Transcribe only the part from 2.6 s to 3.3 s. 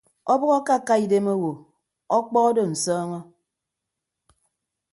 nsọọñọ.